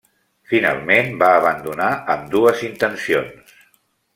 Finalment, 0.53 1.11
va 1.23 1.29
abandonar 1.41 1.91
ambdues 2.17 2.65
intencions. 2.71 3.57